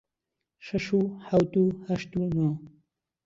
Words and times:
شەش 0.67 0.87
و 0.97 1.01
حەوت 1.27 1.53
و 1.61 1.65
هەشت 1.87 2.11
و 2.19 2.21
نۆ 2.35 2.47